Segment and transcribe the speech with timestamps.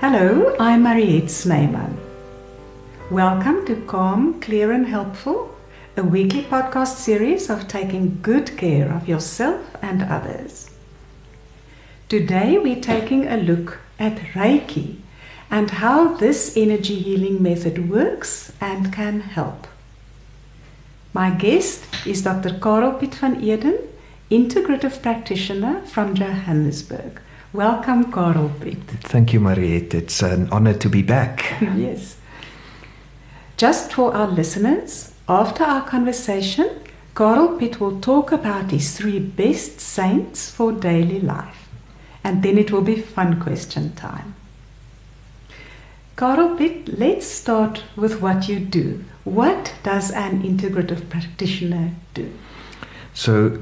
[0.00, 1.98] Hello, I'm Mariette Snyman.
[3.10, 5.54] Welcome to Calm, Clear and Helpful,
[5.94, 10.70] a weekly podcast series of taking good care of yourself and others.
[12.08, 15.00] Today we're taking a look at Reiki
[15.50, 19.66] and how this energy healing method works and can help.
[21.12, 22.58] My guest is Dr.
[22.58, 23.78] Karel Piet van Eden,
[24.30, 27.20] integrative practitioner from Johannesburg.
[27.52, 28.78] Welcome, Karel Piet.
[29.02, 29.94] Thank you, Mariette.
[29.94, 31.56] It's an honor to be back.
[31.60, 32.16] yes.
[33.56, 36.70] Just for our listeners, after our conversation,
[37.16, 41.68] Karel Piet will talk about his three best saints for daily life.
[42.22, 44.36] And then it will be fun question time.
[46.16, 49.04] Karel Piet, let's start with what you do.
[49.24, 52.32] What does an integrative practitioner do?
[53.12, 53.58] So,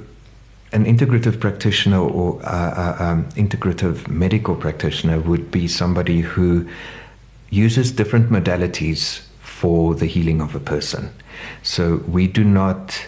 [0.73, 6.69] an integrative practitioner or uh, uh, um, integrative medical practitioner would be somebody who
[7.51, 11.11] uses different modalities for the healing of a person.
[11.63, 13.07] So, we do not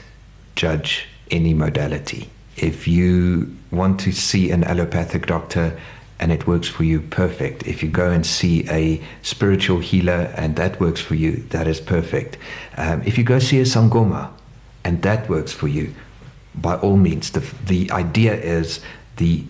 [0.57, 2.31] judge any modality.
[2.57, 5.79] If you want to see an allopathic doctor,
[6.21, 7.67] and it works for you, perfect.
[7.67, 11.81] If you go and see a spiritual healer and that works for you, that is
[11.81, 12.37] perfect.
[12.77, 14.31] Um, if you go see a Sangoma
[14.85, 15.95] and that works for you,
[16.55, 18.81] by all means, the, the idea is
[19.17, 19.45] the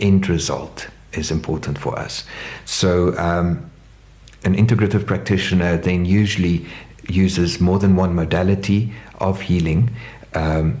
[0.00, 2.24] end result is important for us.
[2.64, 3.70] So, um,
[4.44, 6.66] an integrative practitioner then usually
[7.08, 9.90] uses more than one modality of healing
[10.34, 10.80] um,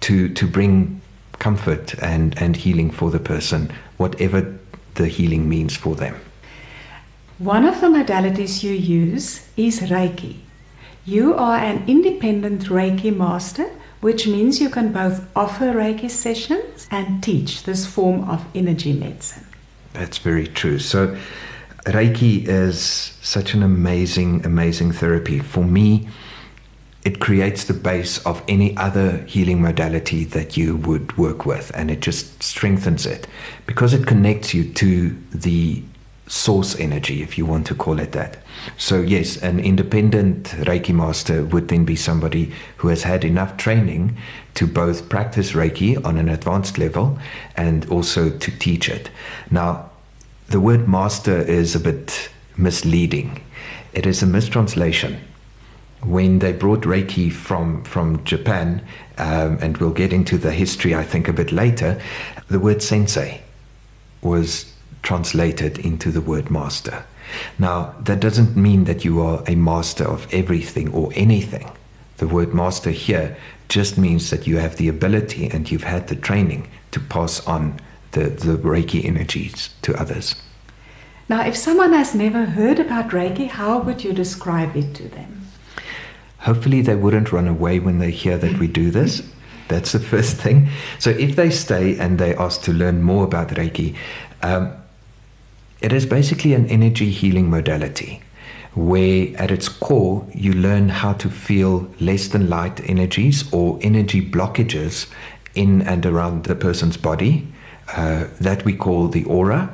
[0.00, 1.00] to, to bring
[1.38, 4.58] comfort and, and healing for the person, whatever
[4.94, 6.14] the healing means for them.
[7.38, 10.36] One of the modalities you use is Reiki.
[11.04, 13.68] You are an independent Reiki master,
[14.02, 19.46] which means you can both offer Reiki sessions and teach this form of energy medicine.
[19.92, 20.80] That's very true.
[20.80, 21.16] So,
[21.86, 22.80] Reiki is
[23.22, 25.38] such an amazing, amazing therapy.
[25.38, 26.08] For me,
[27.04, 31.90] it creates the base of any other healing modality that you would work with and
[31.90, 33.26] it just strengthens it
[33.66, 35.82] because it connects you to the
[36.26, 38.38] source energy if you want to call it that
[38.76, 44.16] so yes an independent reiki master would then be somebody who has had enough training
[44.54, 47.18] to both practice reiki on an advanced level
[47.56, 49.10] and also to teach it.
[49.50, 49.90] Now
[50.48, 53.42] the word master is a bit misleading.
[53.92, 55.18] It is a mistranslation.
[56.02, 58.84] When they brought Reiki from, from Japan,
[59.18, 62.00] um, and we'll get into the history, I think, a bit later,
[62.48, 63.40] the word sensei
[64.20, 67.04] was translated into the word master.
[67.58, 71.70] Now, that doesn't mean that you are a master of everything or anything.
[72.18, 73.36] The word master here
[73.68, 77.80] just means that you have the ability and you've had the training to pass on
[78.12, 80.34] the, the Reiki energies to others.
[81.28, 85.42] Now, if someone has never heard about Reiki, how would you describe it to them?
[86.42, 89.22] hopefully they wouldn't run away when they hear that we do this.
[89.68, 90.68] That's the first thing.
[90.98, 93.96] So if they stay and they ask to learn more about Reiki,
[94.42, 94.72] um,
[95.82, 98.22] it is basically an energy healing modality
[98.74, 104.26] where at its core you learn how to feel less than light energies or energy
[104.26, 105.10] blockages
[105.54, 107.46] in and around the person's body
[107.94, 109.70] uh, that we call the aura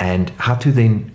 [0.00, 1.10] and how to then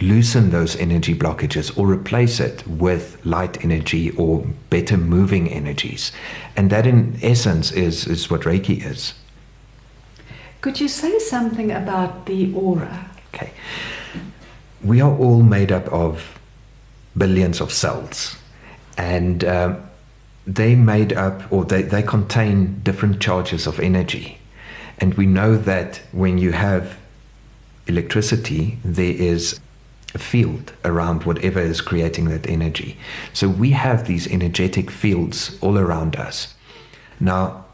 [0.00, 6.10] loosen those energy blockages or replace it with light energy or better moving energies.
[6.56, 9.12] And that, in essence, is, is what Reiki is.
[10.62, 13.09] Could you say something about the aura?
[13.34, 13.52] Okay.
[14.82, 16.38] We are all made up of
[17.16, 18.36] billions of cells,
[18.96, 19.90] and um,
[20.46, 24.38] they made up or they, they contain different charges of energy.
[24.98, 26.98] And we know that when you have
[27.86, 29.60] electricity, there is
[30.14, 32.96] a field around whatever is creating that energy.
[33.32, 36.54] So we have these energetic fields all around us.
[37.18, 37.64] Now,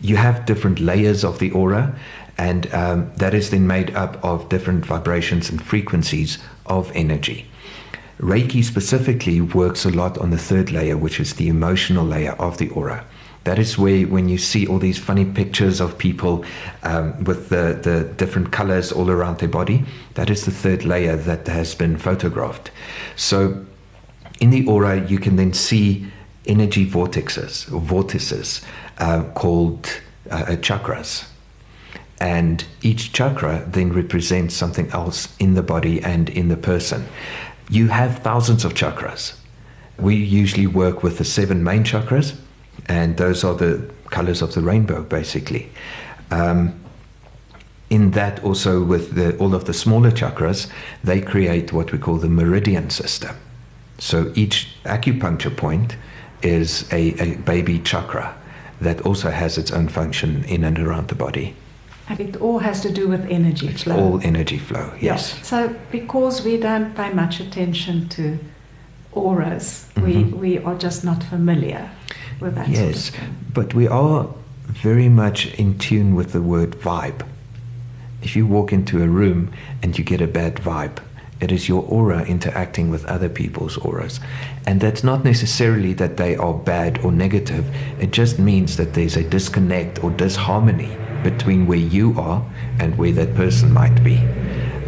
[0.00, 1.98] you have different layers of the aura,
[2.38, 7.46] and um, that is then made up of different vibrations and frequencies of energy.
[8.20, 12.58] Reiki specifically works a lot on the third layer, which is the emotional layer of
[12.58, 13.04] the aura.
[13.44, 16.44] That is where, when you see all these funny pictures of people
[16.82, 21.16] um, with the, the different colors all around their body, that is the third layer
[21.16, 22.70] that has been photographed.
[23.16, 23.64] So,
[24.40, 26.10] in the aura, you can then see
[26.46, 28.62] energy vortexes or vortices
[28.98, 30.00] uh, called
[30.30, 31.27] uh, chakras.
[32.20, 37.06] And each chakra then represents something else in the body and in the person.
[37.70, 39.34] You have thousands of chakras.
[39.98, 42.36] We usually work with the seven main chakras,
[42.86, 45.70] and those are the colors of the rainbow, basically.
[46.30, 46.80] Um,
[47.90, 50.70] in that also with the, all of the smaller chakras,
[51.02, 53.36] they create what we call the meridian system.
[53.98, 55.96] So each acupuncture point
[56.42, 58.36] is a, a baby chakra
[58.80, 61.56] that also has its own function in and around the body.
[62.08, 63.96] And it all has to do with energy It's flow.
[63.96, 65.34] all energy flow, yes.
[65.46, 68.38] So because we don't pay much attention to
[69.12, 70.32] auras, we, Mhm.
[70.38, 71.90] we are just not familiar
[72.40, 74.26] with that Yes, sort of but we are
[74.66, 77.22] very much in tune with the word vibe.
[78.22, 79.50] If you walk into a room
[79.82, 80.98] and you get a bad vibe,
[81.40, 84.18] it is your aura interacting with other people's auras.
[84.66, 87.64] And that's not necessarily that they are bad or negative,
[88.00, 90.90] it just means that there's a disconnect or disharmony
[91.22, 92.44] between where you are
[92.78, 94.18] and where that person might be.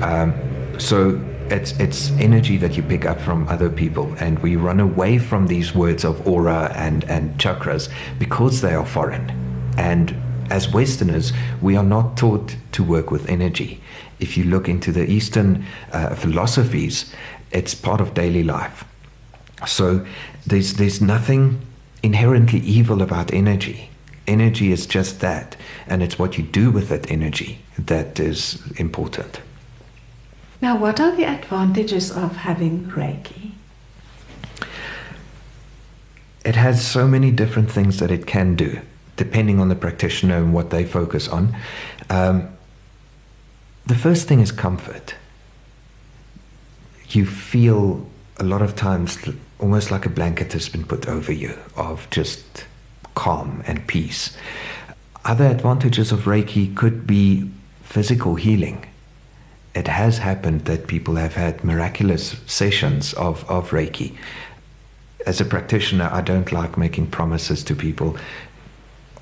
[0.03, 0.35] Um,
[0.79, 5.19] so it's it's energy that you pick up from other people, and we run away
[5.19, 7.89] from these words of aura and and chakras
[8.19, 9.31] because they are foreign.
[9.77, 10.15] And
[10.51, 13.81] as Westerners, we are not taught to work with energy.
[14.19, 17.15] If you look into the Eastern uh, philosophies,
[17.53, 18.85] it's part of daily life.
[19.67, 20.07] So
[20.47, 21.61] there's there's nothing
[22.03, 23.90] inherently evil about energy.
[24.31, 25.57] Energy is just that,
[25.89, 29.41] and it's what you do with that energy that is important.
[30.63, 33.51] Now, what are the advantages of having Reiki?
[36.45, 38.81] It has so many different things that it can do,
[39.17, 41.57] depending on the practitioner and what they focus on.
[42.09, 42.57] Um,
[43.85, 45.17] the first thing is comfort.
[47.09, 48.07] You feel
[48.37, 49.19] a lot of times
[49.59, 52.67] almost like a blanket has been put over you of just
[53.21, 54.35] calm and peace.
[55.27, 57.51] Other advantages of Reiki could be
[57.83, 58.87] physical healing.
[59.75, 64.17] It has happened that people have had miraculous sessions of, of Reiki.
[65.27, 68.17] As a practitioner, I don't like making promises to people.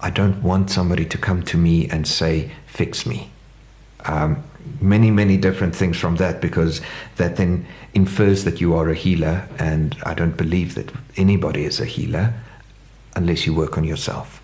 [0.01, 3.33] I don't want somebody to come to me and say, fix me.
[4.05, 4.45] Um,
[4.81, 6.81] many, many different things from that because
[7.17, 11.81] that then infers that you are a healer, and I don't believe that anybody is
[11.81, 12.33] a healer
[13.19, 14.41] unless you work on yourself.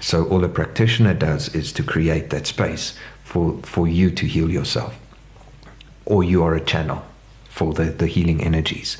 [0.00, 4.50] So all a practitioner does is to create that space for, for you to heal
[4.50, 4.98] yourself.
[6.04, 7.00] Or you are a channel
[7.48, 8.98] for the, the healing energies.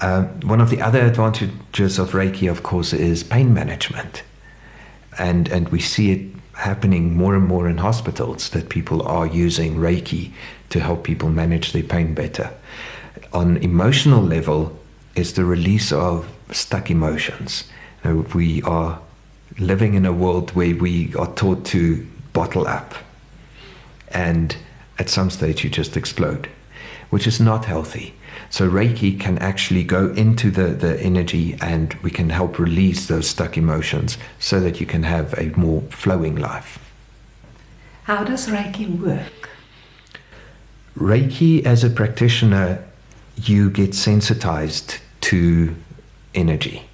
[0.00, 4.24] Um, one of the other advantages of Reiki, of course, is pain management.
[5.16, 6.22] And, and we see it
[6.54, 10.32] happening more and more in hospitals that people are using Reiki
[10.70, 12.50] to help people manage their pain better.
[13.32, 14.76] On emotional level,
[15.14, 17.64] is the release of stuck emotions.
[18.04, 19.00] You we are
[19.58, 22.94] living in a world where we are taught to bottle up,
[24.08, 24.56] and
[24.98, 26.48] at some stage you just explode,
[27.10, 28.14] which is not healthy.
[28.50, 33.28] So Reiki can actually go into the, the energy and we can help release those
[33.28, 36.78] stuck emotions so that you can have a more flowing life.
[38.04, 39.50] How does Reiki work?
[40.96, 42.84] Reiki, as a practitioner,
[43.36, 45.74] you get sensitized to
[46.34, 46.84] energy.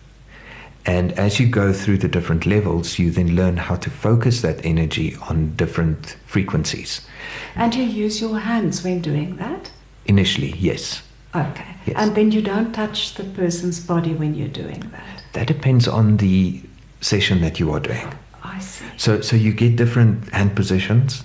[0.91, 4.65] And as you go through the different levels, you then learn how to focus that
[4.65, 7.07] energy on different frequencies.
[7.55, 9.71] And you use your hands when doing that?
[10.07, 11.03] Initially, yes.
[11.33, 11.77] Okay.
[11.87, 11.95] Yes.
[11.97, 15.23] And then you don't touch the person's body when you're doing that?
[15.35, 16.61] That depends on the
[17.01, 18.13] session that you are doing.
[18.43, 18.87] I see.
[18.97, 21.23] So, so you get different hand positions,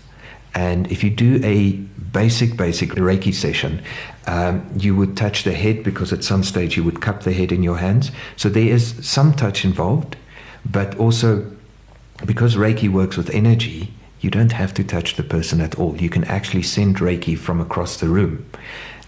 [0.56, 1.74] and if you do a
[2.14, 3.84] basic, basic Reiki session,
[4.26, 7.52] um, you would touch the head because at some stage you would cup the head
[7.52, 8.10] in your hands.
[8.38, 10.16] So there is some touch involved,
[10.66, 11.52] but also
[12.26, 15.98] because Reiki works with energy, you don't have to touch the person at all.
[15.98, 18.50] You can actually send Reiki from across the room.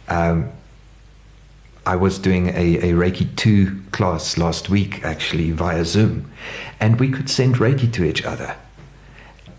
[0.09, 0.51] Um,
[1.85, 6.29] I was doing a, a Reiki 2 class last week, actually, via Zoom,
[6.81, 8.57] and we could send Reiki to each other.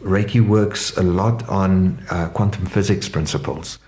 [0.00, 3.78] Reiki works a lot on uh, quantum physics principles.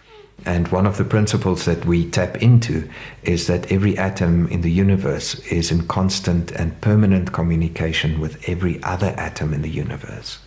[0.47, 2.89] And one of the principles that we tap into
[3.23, 8.83] is that every atom in the universe is in constant and permanent communication with every
[8.83, 10.39] other atom in the universe.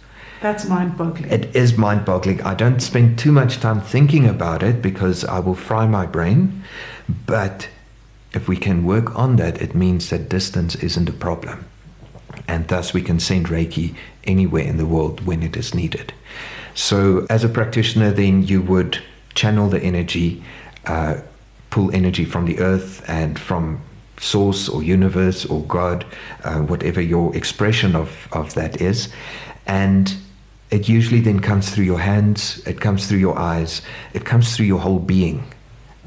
[0.42, 1.32] That's mind boggling.
[1.32, 2.42] It is mind boggling.
[2.42, 6.64] I don't spend too much time thinking about it because I will fry my brain.
[7.26, 7.70] But
[8.34, 11.66] if we can work on that, it means that distance isn't a problem.
[12.48, 16.14] And thus we can send Reiki anywhere in the world when it is needed.
[16.76, 19.00] So, as a practitioner, then you would
[19.36, 20.44] channel the energy,
[20.86, 21.22] uh,
[21.70, 23.82] pull energy from the earth and from
[24.18, 26.06] source or universe or God,
[26.44, 29.10] uh, whatever your expression of, of that is.
[29.66, 30.16] And
[30.72, 33.82] it usually then comes through your hands, it comes through your eyes,
[34.14, 35.44] it comes through your whole being,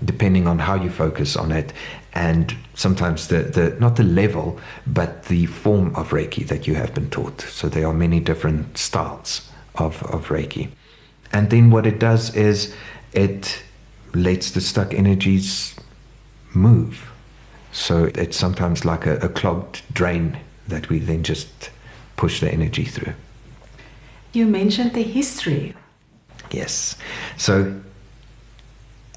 [0.04, 1.72] depending on how you focus on it.
[2.14, 6.94] And sometimes the, the not the level, but the form of Reiki that you have
[6.94, 7.40] been taught.
[7.42, 10.70] So there are many different styles of, of Reiki.
[11.32, 12.74] And then what it does is
[13.12, 13.62] it
[14.14, 15.74] lets the stuck energies
[16.54, 17.10] move.
[17.72, 20.38] So it's sometimes like a, a clogged drain
[20.68, 21.70] that we then just
[22.16, 23.12] push the energy through.
[24.32, 25.74] You mentioned the history.
[26.50, 26.96] Yes.
[27.36, 27.80] So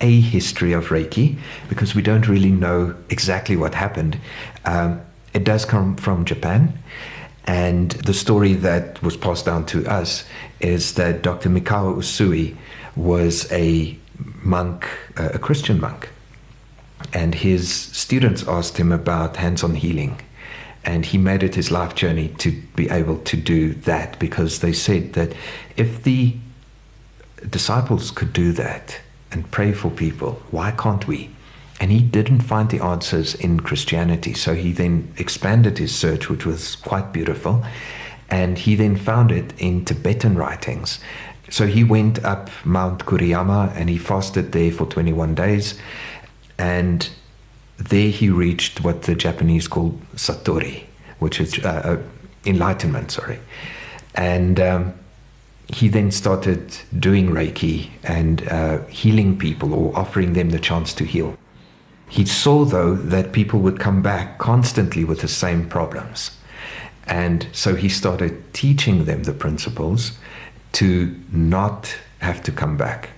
[0.02, 1.38] a history of Reiki,
[1.68, 4.18] because we don't really know exactly what happened.
[4.66, 5.02] Um,
[5.34, 6.78] it does come from Japan.
[7.46, 10.24] And the story that was passed down to us
[10.60, 11.50] is that Dr.
[11.50, 12.56] Mikao Usui
[12.96, 13.98] was a
[14.44, 14.88] monk,
[15.18, 16.10] uh, a Christian monk.
[17.14, 20.22] And his students asked him about hands on healing.
[20.86, 24.74] And he made it his life journey to be able to do that because they
[24.74, 25.34] said that
[25.76, 26.36] if the
[27.50, 29.00] disciples could do that
[29.32, 31.30] and pray for people, why can't we?
[31.80, 34.34] And he didn't find the answers in Christianity.
[34.34, 37.64] So he then expanded his search, which was quite beautiful.
[38.30, 41.00] And he then found it in Tibetan writings.
[41.50, 45.80] So he went up Mount Kuriyama and he fasted there for 21 days.
[46.58, 47.10] And
[47.78, 50.84] there he reached what the Japanese call Satori,
[51.20, 51.98] which is uh, uh,
[52.46, 53.40] enlightenment, sorry.
[54.16, 54.94] And um,
[55.72, 61.06] he then started doing Reiki and uh, healing people or offering them the chance to
[61.06, 61.38] heal.
[62.10, 66.32] He saw, though, that people would come back constantly with the same problems.
[67.06, 70.18] And so he started teaching them the principles
[70.74, 73.10] to not have to come back.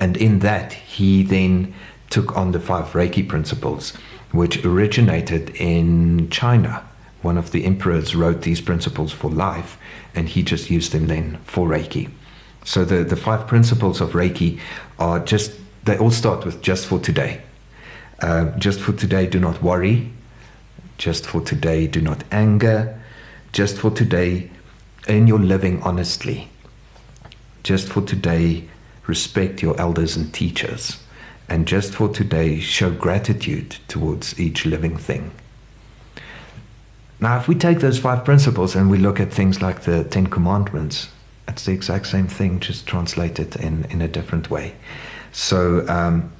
[0.00, 1.74] And in that, he then
[2.10, 3.92] took on the five Reiki principles,
[4.32, 6.84] which originated in China.
[7.22, 9.78] One of the emperors wrote these principles for life,
[10.18, 12.10] and he just used them then for Reiki.
[12.64, 14.58] So the, the five principles of Reiki
[14.98, 15.52] are just,
[15.84, 17.40] they all start with just for today.
[18.20, 20.10] Uh, just for today, do not worry.
[20.98, 23.00] Just for today, do not anger.
[23.52, 24.50] Just for today,
[25.08, 26.50] earn your living honestly.
[27.62, 28.64] Just for today,
[29.06, 30.98] respect your elders and teachers.
[31.48, 35.30] And just for today, show gratitude towards each living thing.
[37.20, 40.28] Now, if we take those five principles and we look at things like the Ten
[40.28, 41.08] Commandments,
[41.48, 44.74] it's the exact same thing, just translated in, in a different way.
[45.32, 46.30] So, um,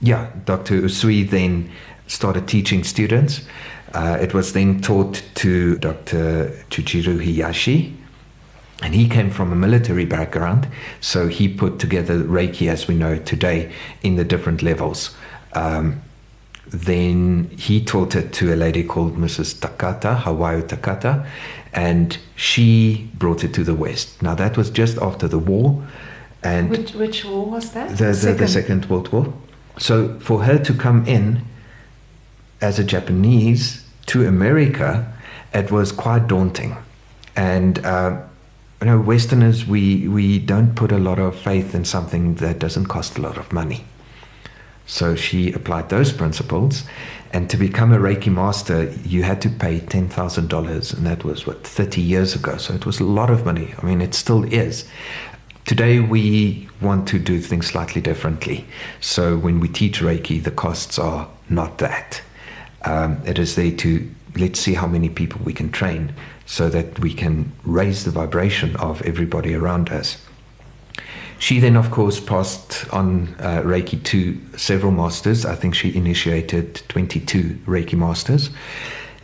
[0.00, 0.80] yeah, Dr.
[0.82, 1.70] Usui then
[2.06, 3.42] started teaching students.
[3.92, 6.50] Uh, it was then taught to Dr.
[6.70, 7.96] Chujiro Hayashi,
[8.82, 10.66] and he came from a military background,
[11.00, 13.72] so he put together Reiki as we know today
[14.02, 15.14] in the different levels.
[15.52, 16.02] Um,
[16.68, 19.60] then he taught it to a lady called Mrs.
[19.60, 21.26] Takata, Hawayo Takata,
[21.72, 24.22] and she brought it to the West.
[24.22, 25.86] Now, that was just after the war.
[26.42, 27.90] And which, which war was that?
[27.90, 28.38] The, the, second.
[28.38, 29.32] the Second World War.
[29.78, 31.42] So for her to come in
[32.60, 35.12] as a Japanese to America,
[35.52, 36.76] it was quite daunting.
[37.36, 38.22] And, uh,
[38.80, 42.86] you know, Westerners, we, we don't put a lot of faith in something that doesn't
[42.86, 43.84] cost a lot of money.
[44.86, 46.84] So she applied those principles.
[47.32, 50.94] And to become a Reiki master, you had to pay $10,000.
[50.94, 52.56] And that was, what, 30 years ago.
[52.58, 53.74] So it was a lot of money.
[53.82, 54.84] I mean, it still is.
[55.64, 58.66] Today, we want to do things slightly differently.
[59.00, 62.20] So, when we teach Reiki, the costs are not that.
[62.82, 66.14] Um, it is there to let's see how many people we can train
[66.46, 70.18] so that we can raise the vibration of everybody around us.
[71.38, 75.44] She then, of course, passed on uh, Reiki to several masters.
[75.44, 78.50] I think she initiated 22 Reiki masters.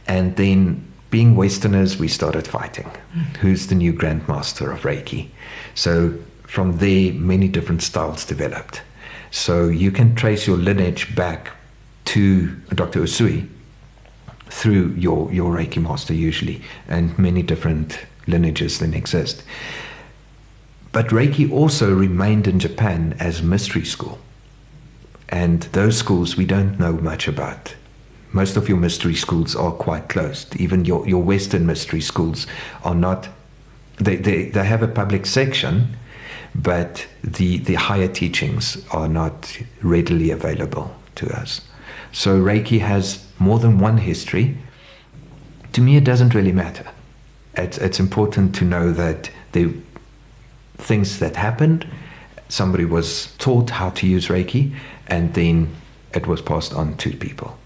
[0.06, 2.90] And then, being Westerners, we started fighting.
[3.14, 3.36] Mm.
[3.38, 5.28] Who's the new Grandmaster of Reiki?
[5.74, 6.14] So,
[6.50, 8.82] from there, many different styles developed.
[9.30, 11.52] So you can trace your lineage back
[12.06, 13.02] to Dr.
[13.02, 13.48] Usui
[14.48, 19.44] through your, your Reiki master, usually, and many different lineages then exist.
[20.92, 24.18] But Reiki also remained in Japan as mystery school.
[25.28, 27.76] And those schools we don't know much about.
[28.32, 30.56] Most of your mystery schools are quite closed.
[30.56, 32.46] Even your, your Western mystery schools
[32.84, 33.28] are not,
[33.96, 35.96] they, they, they have a public section,
[36.54, 41.60] but the, the higher teachings are not readily available to us.
[42.12, 44.58] So Reiki has more than one history.
[45.72, 46.86] To me, it doesn't really matter.
[47.54, 49.74] It's, it's important to know that the
[50.80, 51.86] things that happened,
[52.48, 54.74] somebody was taught how to use Reiki,
[55.06, 55.74] and then
[56.12, 57.56] it was passed on to people.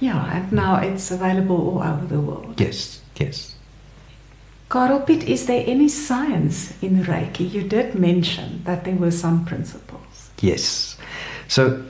[0.00, 2.60] Yeah, and now it's available all over the world.
[2.60, 3.54] Yes, yes.
[4.70, 7.50] Karel Piet, is there any science in Reiki?
[7.50, 10.30] You did mention that there were some principles.
[10.40, 10.96] Yes.
[11.48, 11.84] So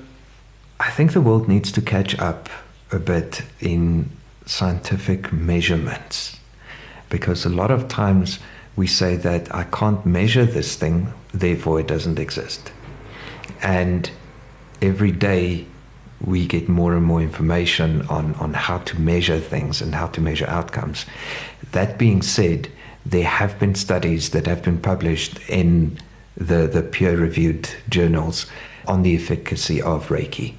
[0.79, 2.49] I think the world needs to catch up
[2.93, 4.11] a bit in
[4.47, 6.39] scientific measurements
[7.09, 8.39] because a lot of times
[8.77, 12.73] we say that I can't measure this thing, therefore it doesn't exist.
[13.63, 14.11] And
[14.83, 15.67] every day
[16.21, 20.21] we get more and more information on, on how to measure things and how to
[20.21, 21.07] measure outcomes.
[21.73, 22.69] That being said,
[23.05, 25.99] there have been studies that have been published in
[26.37, 28.47] the, the peer reviewed journals
[28.87, 30.55] on the efficacy of Reiki.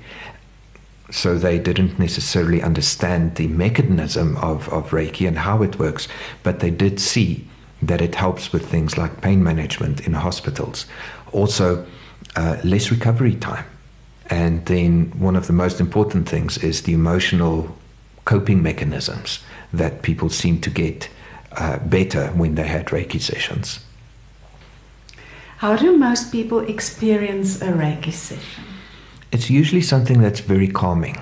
[1.11, 6.07] So they didn't necessarily understand the mechanism of, of Reiki and how it works,
[6.43, 7.47] but they did see
[7.87, 10.85] that it helps with things like pain management in hospitals.
[11.31, 11.85] Also,
[12.35, 13.65] uh, less recovery time.
[14.29, 17.75] And then one of the most important things is the emotional
[18.25, 19.39] coping mechanisms
[19.71, 21.09] that people seem to get
[21.51, 23.79] uh, better when they had Reiki sessions.
[25.57, 28.63] How do most people experience a Reiki session?
[29.31, 31.17] It's usually something that's very calming.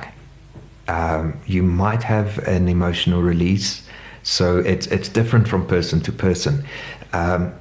[0.88, 3.88] Um, you might have an emotional release,
[4.24, 6.65] so it's it's different from person to person.
[7.12, 7.53] Um,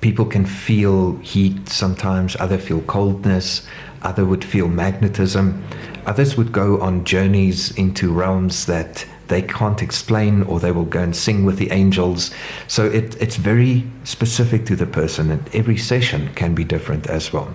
[0.00, 3.66] people can feel heat sometimes, other feel coldness,
[4.02, 5.64] other would feel magnetism,
[6.06, 11.00] others would go on journeys into realms that they can't explain or they will go
[11.00, 12.30] and sing with the angels.
[12.68, 17.32] So it, it's very specific to the person, and every session can be different as
[17.32, 17.54] well.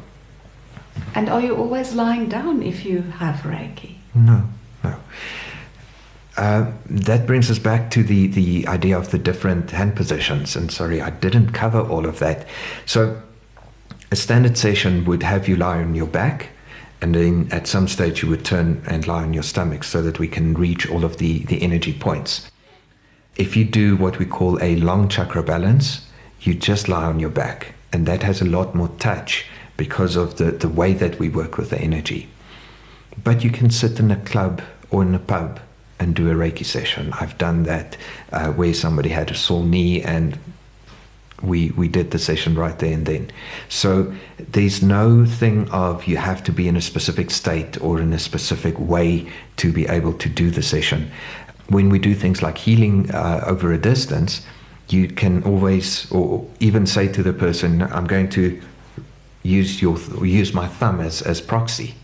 [1.13, 3.95] And are you always lying down if you have Reiki?
[4.15, 4.43] No,
[4.83, 4.95] no.
[6.39, 10.55] Uh, that brings us back to the, the idea of the different hand positions.
[10.55, 12.47] And sorry, I didn't cover all of that.
[12.85, 13.21] So,
[14.09, 16.51] a standard session would have you lie on your back
[17.01, 20.17] and then at some stage you would turn and lie on your stomach so that
[20.17, 22.49] we can reach all of the, the energy points.
[23.35, 26.07] If you do what we call a long chakra balance,
[26.39, 30.37] you just lie on your back, and that has a lot more touch because of
[30.37, 32.29] the, the way that we work with the energy.
[33.21, 35.59] But you can sit in a club or in a pub
[35.99, 37.11] and do a Reiki session.
[37.13, 37.97] I've done that
[38.31, 40.39] uh, where somebody had a sore knee and
[41.41, 43.31] we we did the session right there and then.
[43.69, 48.13] So there's no thing of you have to be in a specific state or in
[48.13, 51.11] a specific way to be able to do the session.
[51.67, 54.45] When we do things like healing uh, over a distance,
[54.89, 58.59] you can always or even say to the person, "I'm going to
[59.43, 61.95] use your use my thumb as as proxy,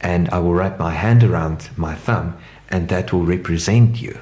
[0.00, 2.34] and I will wrap my hand around my thumb,
[2.70, 4.18] and that will represent you."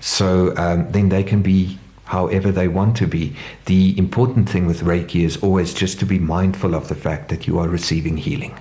[0.00, 3.34] So um, then they can be however they want to be.
[3.66, 7.46] The important thing with Reiki is always just to be mindful of the fact that
[7.46, 8.58] you are receiving healing.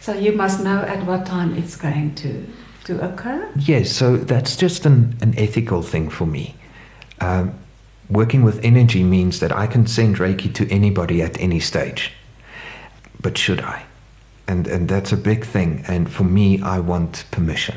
[0.00, 2.46] So you must know at what time it's going to,
[2.84, 3.50] to occur?
[3.56, 6.54] Yes, so that's just an, an ethical thing for me.
[7.20, 7.58] Um,
[8.08, 12.12] working with energy means that I can send Reiki to anybody at any stage.
[13.20, 13.84] But should I?
[14.46, 15.84] And, and that's a big thing.
[15.88, 17.74] And for me, I want permission.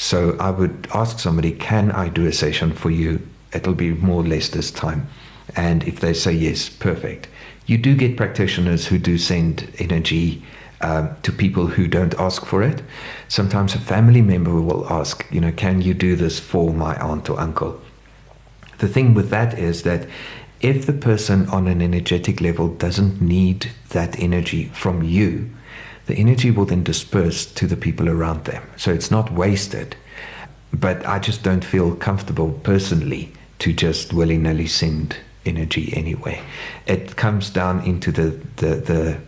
[0.00, 3.20] So I would ask somebody, can I do a session for you
[3.52, 5.08] it'll be more or less this time.
[5.56, 7.28] And if they say yes, perfect.
[7.66, 10.42] You do get practitioners who do send energy
[10.80, 12.82] um, to people who don't ask for it.
[13.28, 17.28] Sometimes a family member will ask, you know, can you do this for my aunt
[17.28, 17.80] or uncle?
[18.78, 20.06] The thing with that is that
[20.60, 25.50] if the person on an energetic level doesn't need that energy from you,
[26.08, 28.62] the energy will then disperse to the people around them.
[28.76, 29.94] So it's not wasted.
[30.72, 36.42] But I just don't feel comfortable personally to just willy nilly send energy anyway.
[36.86, 39.18] It comes down into the, the, the,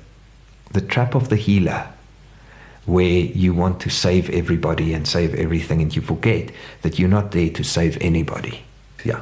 [0.73, 1.87] the trap of the healer
[2.87, 7.33] where you want to save everybody and save everything and you forget that you're not
[7.33, 8.63] there to save anybody.
[9.05, 9.21] Yeah.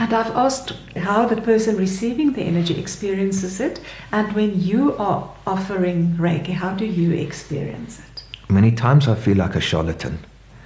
[0.00, 5.30] And I've asked how the person receiving the energy experiences it, and when you are
[5.46, 8.22] offering Reiki, how do you experience it?
[8.48, 10.18] Many times I feel like a charlatan.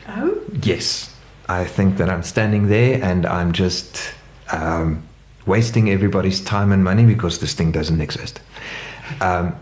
[0.09, 0.41] Oh?
[0.63, 1.13] Yes.
[1.49, 4.15] I think that I'm standing there and I'm just
[4.53, 5.03] um,
[5.47, 8.41] wasting everybody's time and money because this thing doesn't exist.
[9.21, 9.57] Um,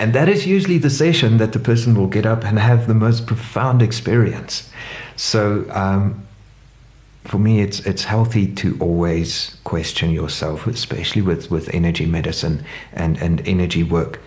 [0.00, 2.94] and that is usually the session that the person will get up and have the
[2.94, 4.68] most profound experience.
[5.14, 6.23] So um,
[7.24, 13.16] for me, it's it's healthy to always question yourself, especially with, with energy medicine and,
[13.18, 14.20] and energy work.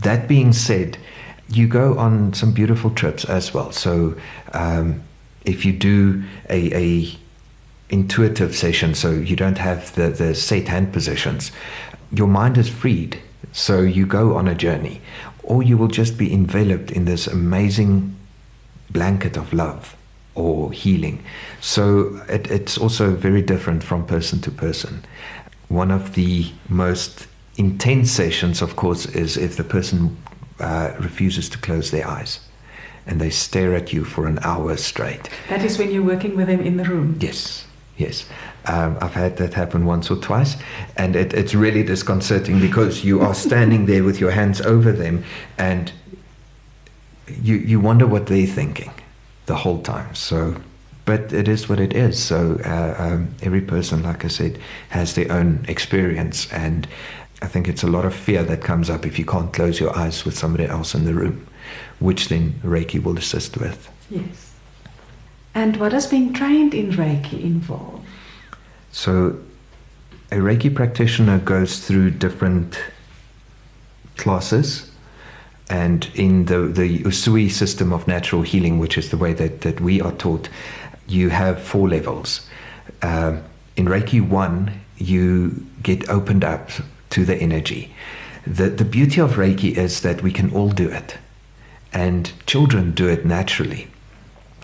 [0.00, 0.98] That being said,
[1.48, 3.70] you go on some beautiful trips as well.
[3.70, 4.16] So
[4.52, 5.02] um,
[5.44, 7.16] if you do a, a
[7.88, 11.52] intuitive session, so you don't have the, the set hand positions,
[12.10, 13.20] your mind is freed.
[13.52, 15.00] So you go on a journey,
[15.44, 18.16] or you will just be enveloped in this amazing
[18.90, 19.96] blanket of love
[20.34, 21.24] or healing.
[21.60, 25.04] So it, it's also very different from person to person.
[25.68, 30.16] One of the most intense sessions, of course, is if the person
[30.60, 32.40] uh, refuses to close their eyes
[33.06, 35.28] and they stare at you for an hour straight.
[35.48, 37.18] That is when you're working with them in the room?
[37.20, 37.66] Yes.
[37.96, 38.26] Yes,
[38.64, 40.56] um, I've had that happen once or twice,
[40.96, 45.22] and it, it's really disconcerting because you are standing there with your hands over them,
[45.58, 45.92] and
[47.40, 48.90] you you wonder what they're thinking
[49.46, 50.14] the whole time.
[50.14, 50.56] So,
[51.04, 52.22] but it is what it is.
[52.22, 54.58] So uh, um, every person, like I said,
[54.90, 56.86] has their own experience, and
[57.42, 59.96] I think it's a lot of fear that comes up if you can't close your
[59.96, 61.46] eyes with somebody else in the room,
[61.98, 63.90] which then Reiki will assist with.
[64.10, 64.52] Yes.
[65.54, 68.04] And what does being trained in Reiki involve?
[68.90, 69.38] So,
[70.32, 72.78] a Reiki practitioner goes through different
[74.16, 74.90] classes
[75.70, 79.80] and in the, the Usui system of natural healing, which is the way that, that
[79.80, 80.48] we are taught,
[81.06, 82.46] you have four levels.
[83.02, 83.38] Uh,
[83.76, 86.70] in Reiki 1, you get opened up
[87.10, 87.94] to the energy.
[88.46, 91.16] The, the beauty of Reiki is that we can all do it,
[91.92, 93.88] and children do it naturally.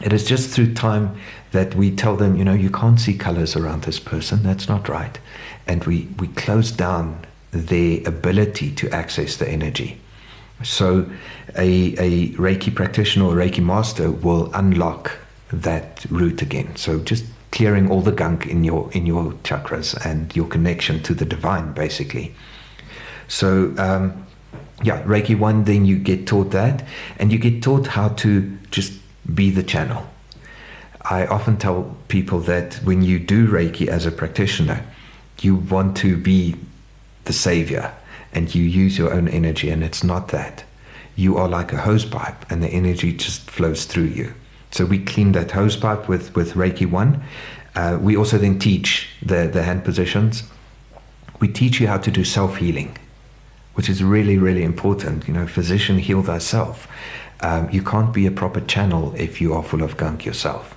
[0.03, 1.19] It is just through time
[1.53, 4.89] that we tell them, you know, you can't see colors around this person, that's not
[4.89, 5.19] right.
[5.67, 9.99] And we, we close down their ability to access the energy.
[10.63, 11.11] So,
[11.57, 15.19] a, a Reiki practitioner or Reiki master will unlock
[15.53, 16.77] that root again.
[16.77, 21.15] So, just clearing all the gunk in your in your chakras and your connection to
[21.15, 22.35] the divine, basically.
[23.29, 24.27] So, um,
[24.83, 26.85] yeah, Reiki one, then you get taught that,
[27.19, 28.93] and you get taught how to just
[29.35, 30.07] be the channel.
[31.03, 34.85] I often tell people that when you do Reiki as a practitioner,
[35.41, 36.57] you want to be
[37.25, 37.93] the savior
[38.33, 40.65] and you use your own energy, and it's not that.
[41.17, 44.35] You are like a hose pipe, and the energy just flows through you.
[44.71, 47.23] So we clean that hose pipe with, with Reiki 1.
[47.75, 50.45] Uh, we also then teach the, the hand positions.
[51.41, 52.97] We teach you how to do self healing,
[53.75, 55.27] which is really, really important.
[55.27, 56.87] You know, physician, heal thyself.
[57.41, 60.77] Um, you can't be a proper channel if you are full of gunk yourself.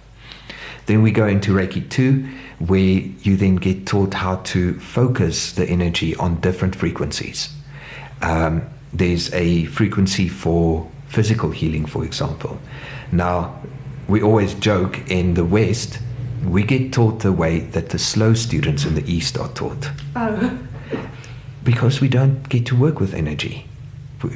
[0.85, 2.27] Then we go into Reiki 2,
[2.59, 7.53] where you then get taught how to focus the energy on different frequencies.
[8.21, 12.59] Um, there's a frequency for physical healing, for example.
[13.11, 13.61] Now,
[14.07, 15.99] we always joke in the West,
[16.45, 19.91] we get taught the way that the slow students in the East are taught.
[20.15, 20.59] Oh.
[21.63, 23.67] Because we don't get to work with energy.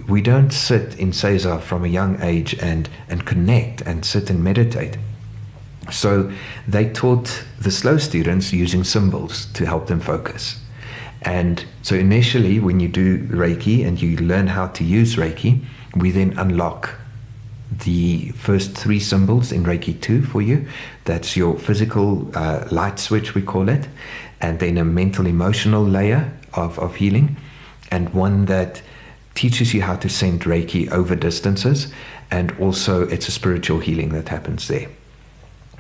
[0.08, 4.44] We don't sit in Seiza from a young age and, and connect and sit and
[4.44, 4.98] meditate.
[5.92, 6.32] So
[6.68, 10.60] they taught the slow students using symbols to help them focus.
[11.22, 15.64] And so initially, when you do Reiki and you learn how to use Reiki,
[15.96, 16.96] we then unlock
[17.72, 20.68] the first three symbols in Reiki 2 for you.
[21.06, 23.88] That's your physical uh, light switch, we call it,
[24.40, 27.36] and then a mental emotional layer of, of healing,
[27.92, 28.82] and one that
[29.36, 31.92] teaches you how to send Reiki over distances,
[32.32, 34.88] and also it's a spiritual healing that happens there.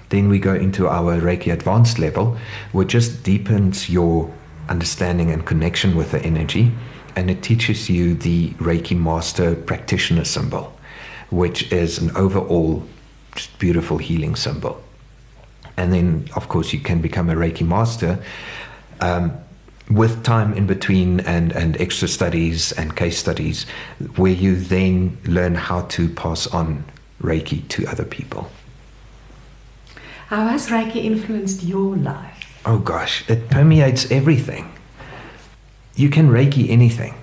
[0.10, 2.38] Then we go into our Reiki advanced level,
[2.72, 4.34] which just deepens your
[4.70, 6.72] understanding and connection with the energy,
[7.15, 10.78] and it teaches you the Reiki Master Practitioner symbol,
[11.30, 12.84] which is an overall
[13.36, 14.82] just beautiful healing symbol.
[15.78, 18.20] And then, of course, you can become a Reiki Master.
[19.00, 19.38] Um,
[19.89, 23.65] with time in between and, and extra studies and case studies,
[24.17, 26.84] where you then learn how to pass on
[27.22, 28.52] Reiki to other people.
[30.28, 32.62] How has Reiki influenced your life?
[32.66, 34.74] Oh gosh, it permeates everything.
[35.96, 37.13] You can Reiki anything.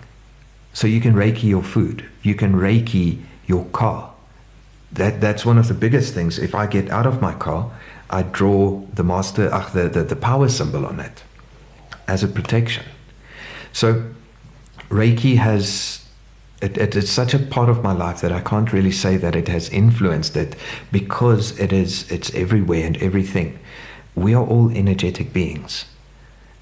[0.73, 2.09] So you can Reiki your food.
[2.23, 4.15] You can Reiki your car.
[4.91, 6.39] That, that's one of the biggest things.
[6.39, 7.71] If I get out of my car,
[8.09, 11.25] I draw the master, ach, the, the, the power symbol on it
[12.09, 12.87] as a protection.
[13.75, 14.15] So
[14.89, 16.04] Reiki has
[16.61, 19.37] it, it is such a part of my life that I can't really say that
[19.37, 20.57] it has influenced it
[20.91, 23.59] because it is it's everywhere and everything.
[24.15, 25.85] We are all energetic beings.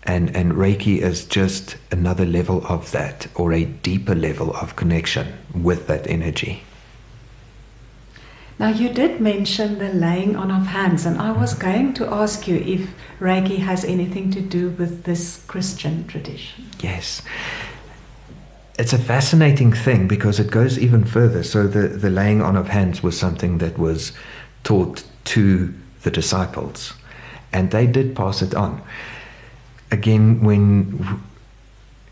[0.04, 5.38] And and Reiki is just another level of that or a deeper level of connection
[5.54, 6.64] with that energy.
[8.58, 11.70] Now, you did mention the laying on of hands, and I was mm-hmm.
[11.70, 16.66] going to ask you if Reiki has anything to do with this Christian tradition.
[16.80, 17.22] Yes
[18.78, 21.42] it's a fascinating thing because it goes even further.
[21.42, 24.12] So the, the laying on of hands was something that was
[24.64, 26.94] taught to the disciples,
[27.52, 28.82] and they did pass it on.
[29.90, 31.20] Again, when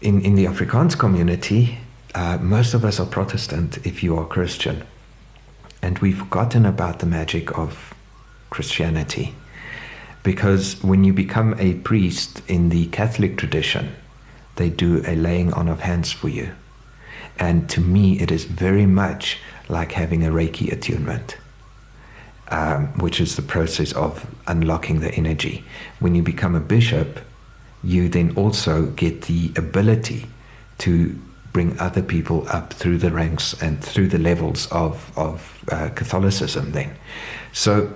[0.00, 1.78] in, in the Afrikaans community,
[2.14, 4.84] uh, most of us are Protestant if you are Christian,
[5.80, 7.94] and we've forgotten about the magic of
[8.50, 9.34] Christianity.
[10.22, 13.94] Because when you become a priest in the Catholic tradition,
[14.56, 16.52] they do a laying on of hands for you.
[17.38, 21.36] And to me, it is very much like having a Reiki attunement.
[22.50, 25.64] um, which is the process of unlocking the energy.
[26.00, 27.20] When you become a bishop,
[27.82, 30.26] you then also get the ability
[30.78, 31.18] to
[31.52, 36.72] bring other people up through the ranks and through the levels of, of uh, Catholicism
[36.72, 36.94] then.
[37.52, 37.92] So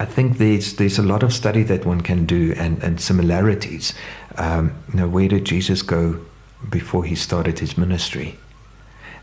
[0.00, 3.94] I think there's there's a lot of study that one can do and, and similarities.
[4.36, 6.18] Um, you know, where did Jesus go
[6.70, 8.38] before he started his ministry?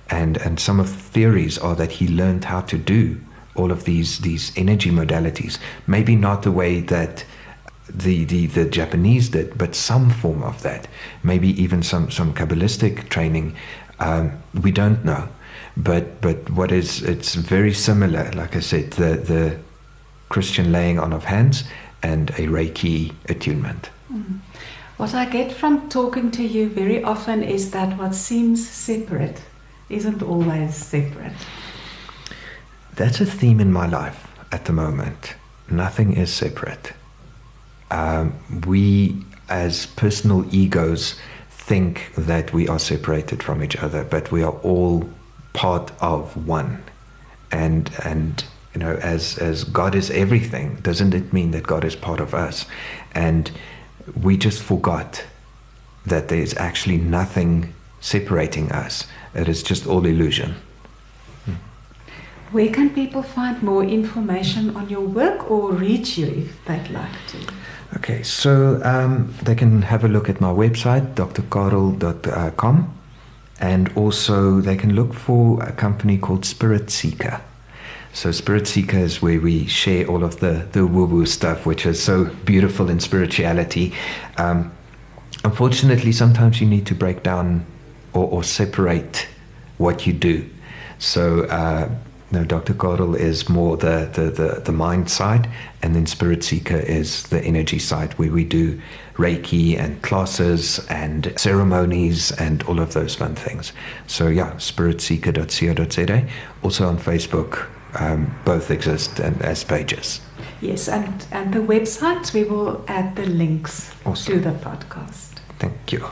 [0.10, 3.20] And and some of the theories are that he learned how to do
[3.56, 5.58] all of these these energy modalities.
[5.88, 7.26] Maybe not the way that
[7.90, 10.88] the, the, the Japanese did, but some form of that.
[11.24, 13.56] Maybe even some, some Kabbalistic training.
[14.00, 15.30] Um, we don't know.
[15.76, 19.60] But, but what is, it's very similar, like I said, the, the
[20.30, 21.64] Christian laying on of hands
[22.04, 23.90] and a Reiki attunement.
[24.12, 24.40] Mm.
[24.98, 29.42] What I get from talking to you very often is that what seems separate
[29.90, 31.34] isn't always separate.
[32.96, 35.36] That's a theme in my life at the moment.
[35.70, 36.94] Nothing is separate.
[37.92, 38.34] Um,
[38.66, 41.16] we, as personal egos,
[41.50, 45.08] think that we are separated from each other, but we are all
[45.54, 46.84] part of one.
[47.52, 48.44] And and
[48.78, 52.36] you know, as as God is everything, doesn't it mean that God is part of
[52.36, 52.66] us?
[53.16, 53.50] And
[54.22, 55.26] we just forgot
[56.06, 59.08] that there is actually nothing separating us.
[59.34, 60.54] It is just all illusion.
[62.52, 67.18] Where can people find more information on your work or reach you if they'd like
[67.32, 67.38] to?
[67.96, 72.94] Okay, so um, they can have a look at my website, drkarel.com,
[73.60, 77.42] and also they can look for a company called Spirit Seeker.
[78.18, 82.02] So Spirit Seeker is where we share all of the, the woo-woo stuff, which is
[82.02, 83.94] so beautiful in spirituality.
[84.38, 84.72] Um,
[85.44, 87.68] unfortunately, sometimes you need to break down
[88.14, 89.28] or, or separate
[89.78, 90.50] what you do.
[90.98, 91.92] So uh,
[92.32, 92.74] no, Dr.
[92.74, 95.48] Karel is more the, the, the, the, mind side,
[95.84, 98.82] and then Spirit Seeker is the energy side, where we do
[99.14, 103.74] Reiki and classes and ceremonies and all of those fun things.
[104.08, 106.28] So, yeah, spiritseeker.co.za.
[106.64, 110.22] Also on Facebook, um, both exist and, as pages.
[110.62, 114.34] Yes, and, and the websites, we will add the links awesome.
[114.34, 115.40] to the podcast.
[115.60, 116.06] Thank you.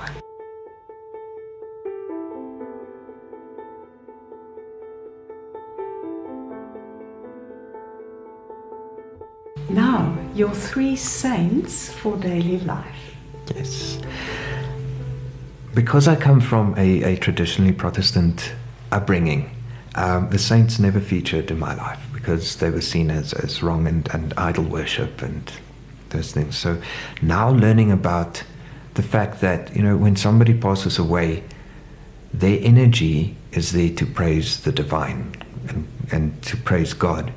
[9.69, 13.15] Now, your three saints for daily life.
[13.53, 13.99] Yes.
[15.73, 18.53] Because I come from a, a traditionally Protestant
[18.91, 19.54] upbringing,
[19.95, 23.88] um, the saints never featured in my life because they were seen as, as wrong
[23.88, 25.51] and, and idol worship and
[26.10, 26.58] those things.
[26.58, 26.81] So
[27.21, 28.43] now learning about
[28.95, 31.43] the fact that, you know, when somebody passes away,
[32.34, 35.36] their energy is there to praise the divine
[35.69, 37.34] and, and to praise God.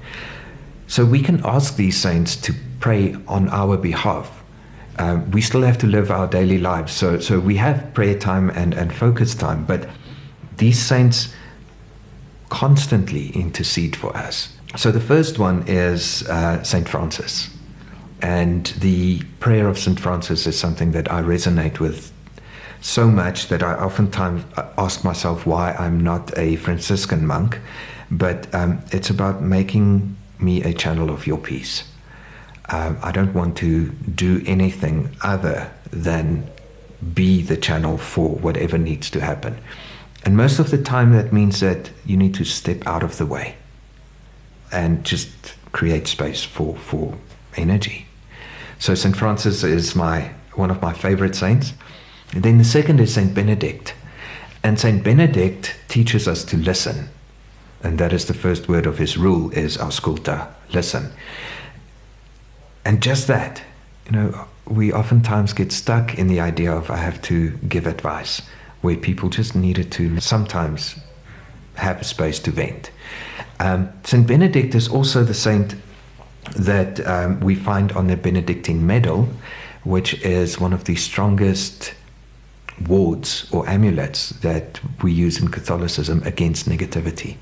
[0.88, 4.42] So we can ask these saints to pray on our behalf.
[4.98, 6.92] Uh, we still have to live our daily lives.
[6.92, 9.88] So, so we have prayer time and, and focus time, but
[10.56, 11.32] these saints
[12.48, 14.54] constantly intercede for us.
[14.76, 17.50] So the first one is uh, Saint Francis.
[18.20, 22.12] And the prayer of Saint Francis is something that I resonate with
[22.80, 24.44] so much that I oftentimes
[24.76, 27.58] ask myself why I'm not a Franciscan monk.
[28.10, 31.84] But um, it's about making me a channel of your peace.
[32.70, 36.46] Um, I don't want to do anything other than
[37.14, 39.58] be the channel for whatever needs to happen.
[40.24, 43.26] And most of the time, that means that you need to step out of the
[43.26, 43.56] way
[44.72, 47.14] and just create space for, for
[47.56, 48.06] energy.
[48.78, 49.16] So, St.
[49.16, 51.72] Francis is my, one of my favorite saints.
[52.32, 53.34] And then the second is St.
[53.34, 53.94] Benedict.
[54.62, 55.02] And St.
[55.02, 57.08] Benedict teaches us to listen
[57.82, 61.12] and that is the first word of his rule is ausculta, listen.
[62.84, 63.62] And just that,
[64.06, 68.42] you know, we oftentimes get stuck in the idea of I have to give advice,
[68.80, 70.96] where people just needed to sometimes
[71.74, 72.90] have a space to vent.
[73.60, 75.74] Um, Saint Benedict is also the saint
[76.56, 79.28] that um, we find on the Benedictine medal,
[79.84, 81.94] which is one of the strongest
[82.86, 87.36] wards or amulets that we use in Catholicism against negativity.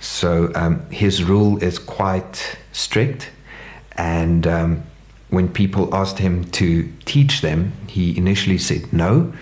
[0.00, 3.30] So um, his rule is quite strict,
[3.96, 4.82] and um,
[5.30, 9.32] when people asked him to teach them, he initially said no,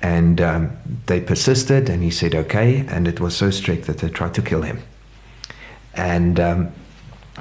[0.00, 4.08] and um, they persisted, and he said okay, and it was so strict that they
[4.08, 4.82] tried to kill him.
[5.94, 6.72] And um,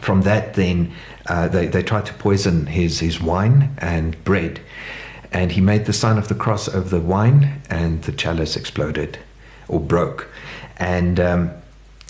[0.02, 0.94] from that, then
[1.28, 4.60] uh, they, they tried to poison his, his wine and bread.
[5.32, 9.20] And he made the sign of the cross over the wine, and the chalice exploded
[9.68, 10.30] or broke.
[10.78, 11.52] And um,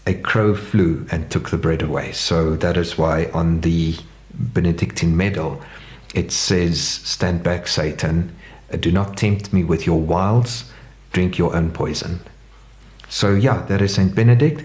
[0.05, 2.13] a crow flew and took the bread away.
[2.13, 3.97] So that is why on the
[4.33, 5.62] Benedictine medal
[6.13, 8.33] it says, Stand back, Satan.
[8.80, 10.71] Do not tempt me with your wiles.
[11.13, 12.19] Drink your own poison.
[13.10, 14.63] So, yeah, that is Saint Benedict.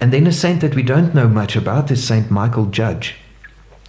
[0.00, 3.16] And then a saint that we don't know much about is Saint Mychal Judge.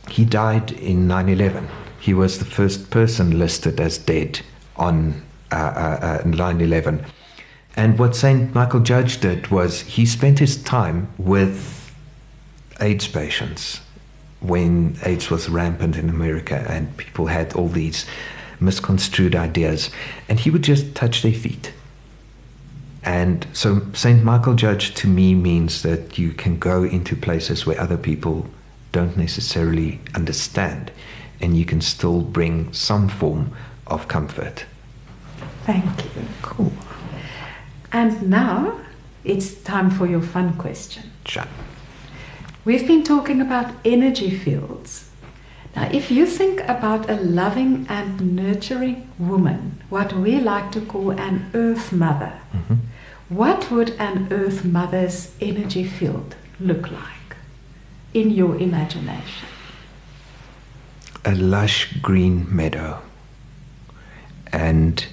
[0.10, 1.68] He died in 9 11.
[2.00, 4.42] He was the first person listed as dead
[4.76, 7.06] on uh, uh, uh, 9 11.
[7.76, 8.54] And what St.
[8.54, 11.94] Mychal Judge did was he spent his time with
[12.80, 13.82] AIDS patients
[14.40, 18.06] when AIDS was rampant in America and people had all these
[18.66, 19.90] misconstrued ideas.
[20.28, 21.72] And he would just touch their feet.
[23.04, 24.24] And so St.
[24.24, 28.48] Mychal Judge to me means that you can go into places where other people
[28.92, 30.92] don't necessarily understand
[31.40, 34.66] and you can still bring some form of comfort.
[35.66, 36.24] Thank you.
[36.42, 36.72] Cool.
[37.92, 38.80] And now
[39.24, 41.12] it's time for your fun question.
[41.26, 41.48] Sure.
[42.64, 45.05] We've been talking about energy fields.
[45.76, 51.12] Now, if you think about a loving and nurturing woman, what we like to call
[51.12, 52.76] an earth mother, Mm-hmm.
[53.28, 57.36] what would an earth mother's energy field look like
[58.14, 59.50] in your imagination?
[61.26, 63.02] A lush green meadow.
[64.54, 65.06] And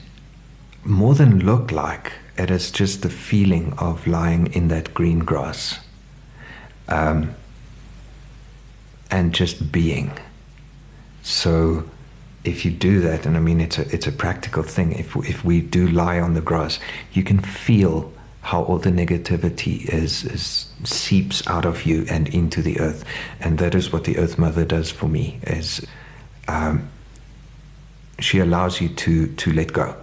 [0.85, 5.81] more than look like, it is just the feeling of lying in that green grass.
[6.88, 7.35] Um,
[9.11, 10.12] and just being.
[11.22, 11.88] So
[12.44, 14.92] if you do that, and I mean it's a it's a practical thing.
[14.92, 16.78] If if we do lie on the grass,
[17.12, 22.61] you can feel how all the negativity is, is seeps out of you and into
[22.61, 23.04] the earth,
[23.40, 25.38] and that is what the Earth Mother does for me.
[25.44, 25.87] Is
[26.48, 26.88] um,
[28.18, 29.96] she allows you to to let go,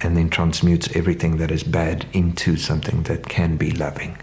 [0.00, 4.16] and then transmutes everything that is bad into something that can be loving,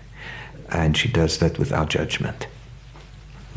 [0.70, 2.48] and she does that without judgment.